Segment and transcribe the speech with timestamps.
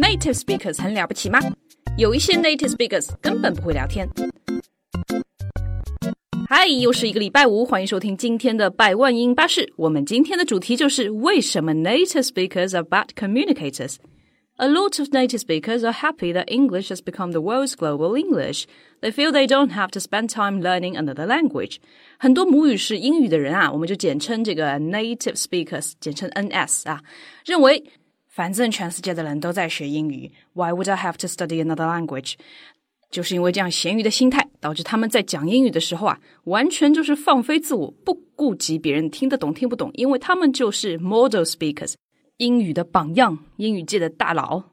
[0.00, 1.38] Native speakers 很了不起吗？
[1.96, 4.08] 有一些 native speakers 根本不会聊天。
[6.48, 9.72] 嗨，又是一个礼拜五，欢迎收听今天的百万英巴士。
[9.76, 17.32] 我们今天的主题就是为什么 native speakers are bad communicators。A lot of native speakers are happy that English has become
[17.32, 18.64] the world's global English.
[19.02, 21.76] They feel they don't have to spend time learning another language.
[22.18, 27.02] 很多母语是英语的人啊，我们就简称这个 native speakers，简称 NS 啊，
[27.44, 27.84] 认为
[28.30, 32.34] 反正全世界的人都在学英语，Why would I have to study another language？
[33.10, 41.94] 就是因为这样咸鱼的心态，导致他们在讲英语的时候啊，完全就是放飞自我，不顾及别人听得懂听不懂，因为他们就是 model speakers。
[42.38, 44.64] 英语的榜样，英语界的大佬。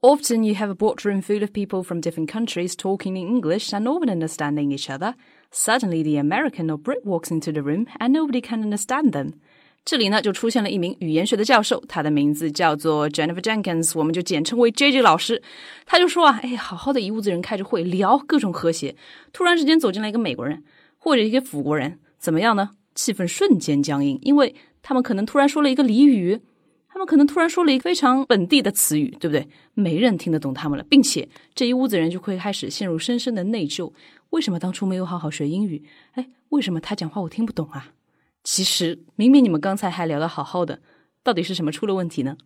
[0.00, 3.80] Often you have a boardroom full of people from different countries talking in English and
[3.80, 5.14] no one understanding each other.
[5.50, 9.40] Suddenly the American or Brit walks into the room and nobody can understand them.
[9.85, 15.43] 这里呢就出现了一名语言学的教授，他的名字叫做 Jennifer Jenkins，我们就简称为 JJ 老师。
[15.85, 18.95] 他就说啊，哎，好好的一屋子人开着会聊各种和谐，
[19.31, 20.63] 突然之间走进来一个美国人
[20.97, 22.71] 或者一个法国人，怎么样呢？
[22.95, 26.39] 气氛瞬间僵硬，因为他们可能突然说了一个俚语。
[26.87, 29.47] 他们可能突然说了一个非常本地的词语，对不对？
[29.73, 33.91] 没人听得懂他们了，并且这一屋子人就会开始陷入深深的内疚。
[34.29, 35.83] 为什么当初没有好好学英语？
[36.11, 37.93] 哎，为什么他讲话我听不懂啊？
[38.44, 40.80] 其实明明你们刚才还聊得好好的，
[41.22, 42.36] 到底是什么出了问题呢？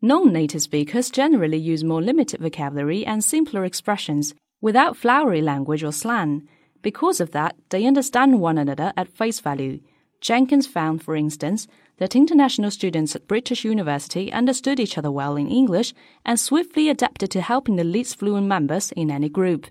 [0.00, 6.42] Non-native speakers generally use more limited vocabulary and simpler expressions without flowery language or slang.
[6.82, 9.80] Because of that, they understand one another at face value.
[10.20, 11.66] Jenkins found, for instance,
[11.98, 15.92] that international students at British University understood each other well in English
[16.24, 19.66] and swiftly adapted to helping the least fluent members in any group.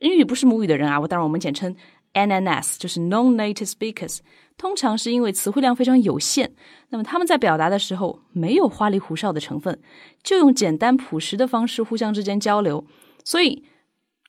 [0.00, 1.74] 英语不是母语的人啊，我当然我们简称
[2.13, 4.19] NNS，就是 Non-Native Speakers。
[4.57, 6.53] 通常是因为词汇量非常有限，
[6.89, 9.79] 那么他们在表达的时候没有花里胡哨的成分，
[10.21, 12.85] 就用简单朴实的方式互相之间交流，
[13.23, 13.63] 所以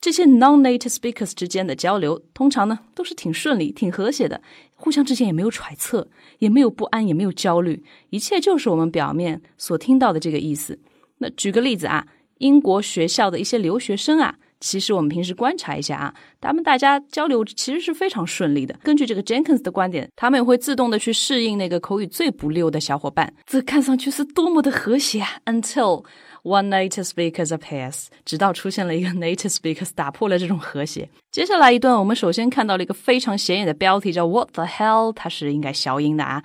[0.01, 4.41] 这些 non-native speakers 之间的交流，通常呢都是挺顺利、挺和谐的，
[4.75, 10.79] 互相之间也没有揣测，也没有不安，也没有焦虑，一切就是我们表面所听到的这个意思。
[11.19, 12.07] 那举个例子啊，
[12.39, 18.73] 英国学校的一些留学生啊，其实我们平时观察一下啊，他们大家交流其实是非常顺利的。
[18.85, 26.05] 根据这个 Jenkins 的观点，他们也会自动的去适应那个口语最不溜的小伙伴，这看上去是多么的和谐啊！Until
[26.45, 31.09] One native speaker appears，直到出现了一个 native speaker 打破了这种和谐。
[31.31, 35.13] 接下来一段，我们首先看到了一个非常显眼的标题，叫 What the hell？
[35.13, 36.43] 它是应该消音的啊。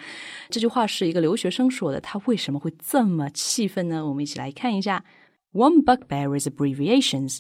[0.50, 4.06] 这句话是一个留学生说的，他为什么会这么气愤呢？
[4.06, 5.04] 我们一起来看一下。
[5.54, 7.40] One bugbear is abbreviations.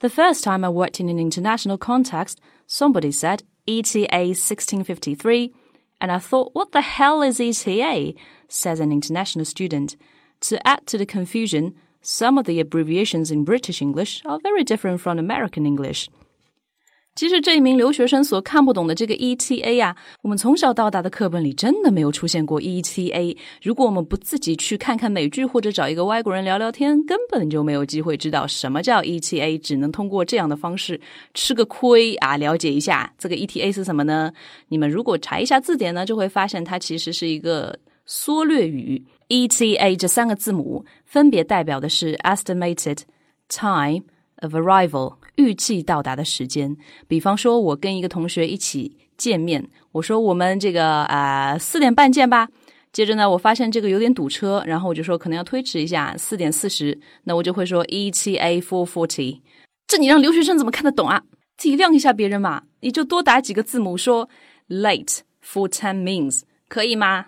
[0.00, 5.52] The first time I worked in an international context, somebody said ETA 1653,
[6.00, 8.14] and I thought, what the hell is ETA?
[8.46, 9.96] says an international student.
[10.42, 15.00] To add to the confusion, some of the abbreviations in British English are very different
[15.00, 16.08] from American English.
[17.18, 23.36] 其实这一名留学生所看不懂的这个 ETA 啊，我们从小到大的课本里真的没有出现过 ETA。
[23.60, 29.58] 如果我们不自己去看看美剧或者找一个外国人聊聊天，根本就没有机会知道什么叫 ETA。
[29.58, 31.00] 只能通过这样的方式
[31.34, 34.32] 吃个亏啊，了解一下这个 ETA 是什么呢？
[34.68, 37.76] 你们如果查一下字典呢，就会发现它其实是一个
[38.06, 39.04] 缩略语。
[39.28, 43.00] ETA 这三个字母分别代表的是 estimated
[43.48, 44.04] time
[44.42, 46.76] of arrival 预计到达的时间。
[47.06, 52.48] 比方说，我跟一个同学一起见面，我说我们这个啊四点半见吧。
[52.90, 56.98] 接着呢，我发现这个有点堵车，然后我就说可能要推迟一下，四点四十。
[57.24, 59.40] 那我就会说 ETA four forty。
[59.86, 61.22] 这你让留学生怎么看得懂啊？
[61.56, 64.28] 体谅一下别人嘛，你就多打几个字母，说
[64.68, 67.26] late for ten minutes，可以吗？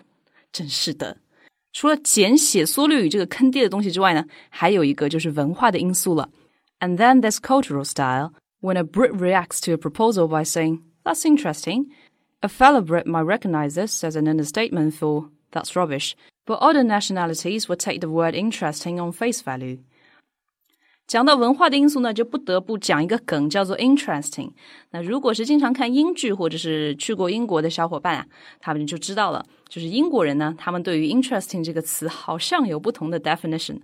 [0.51, 1.17] 真是的。
[1.73, 6.29] 除了简写缩略语这个坑爹的东西之外呢，还有一个就是文化的因素了。
[6.80, 8.32] And then there's cultural style.
[8.60, 11.86] When a Brit reacts to a proposal by saying, That's interesting,
[12.42, 16.14] a fellow Brit might recognize this as an understatement for, That's rubbish.
[16.46, 19.78] But other nationalities would take the word interesting on face value.
[21.06, 24.50] 讲到文化的因素呢，就不得不讲一个梗，叫做 interesting。
[24.90, 28.26] 那如果是经常看英剧或者是去过英国的小伙伴啊，
[28.58, 33.78] 他们就知道了，就是英国人呢，他们对于 interesting 这个词好像有不同的 definition。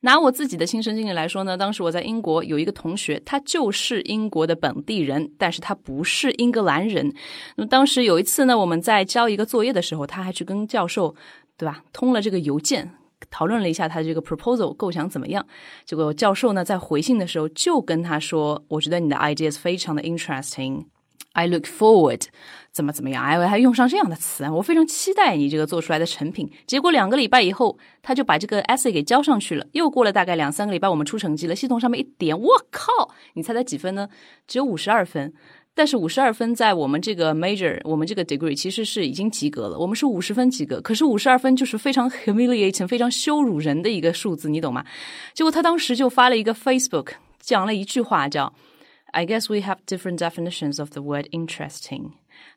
[0.00, 7.12] 拿我自己的亲身经历来说呢，当时我在英国有一个同学，他就是英国的本地人，但是他不是英格兰人。
[7.56, 11.14] 那么当时有一次呢，我们在交一个作业的时候，他还去跟教授，
[11.56, 12.92] 对吧，通了这个邮件。
[13.30, 15.44] 讨论了一下他的这个 proposal 构想怎么样，
[15.84, 20.84] 结果教授呢在回信的时候就跟他说：“我觉得你的 ideas 非常的 interesting。”
[21.36, 22.22] I look forward，
[22.72, 23.22] 怎么怎么样？
[23.22, 26.50] 哎，还用上这样的词，我非常期待你这个做出来的成品。
[26.66, 29.66] 结果两个礼拜以后，他就把这个 essay 给交上去了。
[29.72, 33.10] 又过了大概两三个礼拜，我们出成绩了，系统上面一点，我靠！
[33.34, 34.08] 你猜猜几分呢？
[34.48, 35.34] 只有五十二分。
[35.74, 39.78] 但是五十二分在我们这个 major，我们这个 degree 其实是已经及格了。
[39.78, 44.82] 我们是五十分及格，可是五十二分就是非常 humiliating、非常羞辱人的一个数字，你懂吗？
[45.34, 47.08] 结果他当时就发了一个 Facebook，
[47.40, 48.54] 讲了一句话叫。
[49.16, 52.10] I guess we have different definitions of the word interesting，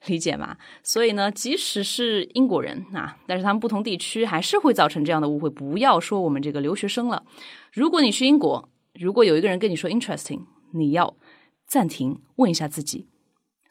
[0.05, 0.57] 理解吗？
[0.83, 5.49] 所以呢，即使是英国人啊，但是他们不同地区还是会造成这样的误会。
[5.49, 7.23] 不要说我们这个留学生了，
[7.71, 10.41] 如果你去英国，如果有一个人跟你说 interesting，
[10.73, 11.15] 你要
[11.65, 13.07] 暂停问一下自己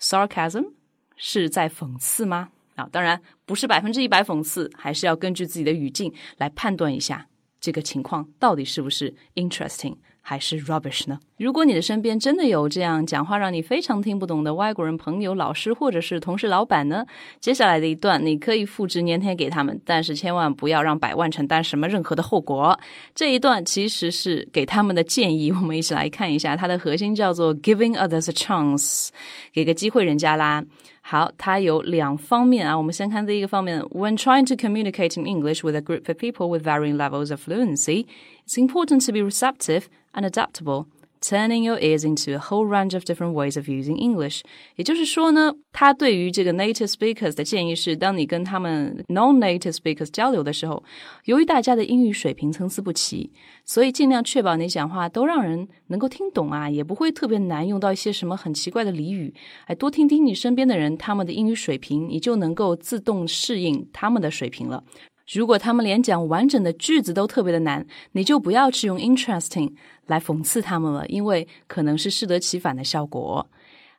[0.00, 0.72] ，sarcasm
[1.14, 2.48] 是在讽刺吗？
[2.76, 7.28] 啊，当然不是百分之一百讽刺，还是要根据自己的语境来判断一下
[7.60, 9.98] 这个情况到底是不是 interesting。
[10.28, 11.18] 还是 rubbish 呢？
[11.38, 17.06] 如果你的身边真的有这样讲话让你非常听不懂的外国人朋友、老师或者是同事、老板呢？
[17.40, 22.78] 接下来的一段你可以复制粘贴给他们，但是千万不要让百万承担什么任何的后果。
[23.14, 29.08] 这一段其实是给他们的建议，我们一起来看一下，它的核心叫做 giving others a chance，
[29.54, 30.62] 给个机会人家啦。
[31.07, 32.77] 好，它有两方面啊。
[32.77, 38.05] 我们先看第一个方面：When trying to communicate in English with a group of people with varying levels of fluency,
[38.45, 39.83] it's important to be receptive
[40.13, 40.85] and adaptable
[41.20, 44.42] Turning your ears into a whole range of different ways of using English。
[44.76, 50.82] 也就是说呢，他对于这个 native speakers 的建议是，当你跟他们 non-native speakers 交流的时候，
[51.24, 53.32] 由于大家的英语水平参差不齐，
[53.64, 59.34] 所以尽量确保你讲话都让人能够听懂啊，也不会特别难，用到一些什么很奇怪的俚语。
[59.66, 64.84] 哎，多听听你身边的人他们的英语水平，你就能够自动适应他们的水平了。
[65.31, 69.73] 如果他们连讲完整的句子都特别的难，你就不要去用 interesting
[70.07, 73.47] 来讽刺他们了，因为可能是适得其反的效果。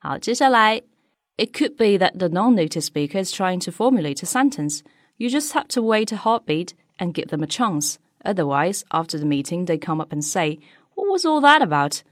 [0.01, 0.83] 好，接下来，
[1.37, 4.83] It could be that the non-native speaker is trying to formulate a sentence.
[5.17, 7.97] You just have to wait a heartbeat and give them a chance.
[8.23, 10.59] Otherwise, after the meeting, they come up and say,
[10.95, 12.03] "What was all that about?"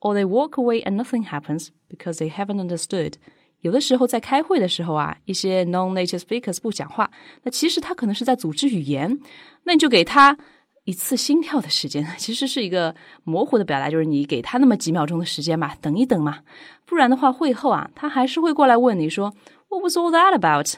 [0.00, 3.18] Or they walk away and nothing happens because they haven't understood.
[3.64, 7.10] 有的时候在开会的时候啊，一些 non-native speakers 不讲话，
[7.42, 9.20] 那其实他可能是在组织语言，
[9.64, 10.36] 那你就给他
[10.84, 16.38] 一次心跳的时间，其实是一个模糊的表达，就是你给他那么几秒钟的时间嘛，等一等嘛，
[16.86, 19.34] 不然的话会后啊，他还是会过来问你说
[19.68, 20.74] What was all that about？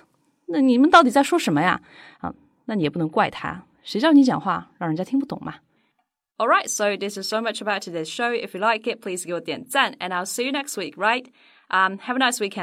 [0.46, 1.80] 那你们到底在说什么呀？
[2.18, 2.34] 啊，
[2.64, 5.54] 那你也不能怪他，谁叫你讲话让人家听不懂嘛。
[6.38, 8.32] All right, so this is so much about today's show.
[8.32, 11.26] If you like it, please give 点赞 and I'll see you next week, right?
[11.68, 12.60] Um, have a nice weekend.